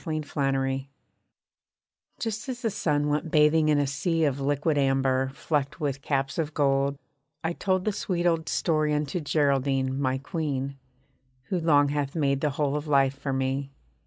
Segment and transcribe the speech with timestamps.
[0.03, 0.87] GERALDINE
[2.19, 6.39] Just as the sun went bathing in a sea Of liquid amber, flecked with caps
[6.39, 6.97] of gold,
[7.43, 10.79] I told The sweet old story unto Geraldine, my Queen,
[11.49, 13.69] Who long hath made the whole of life for me.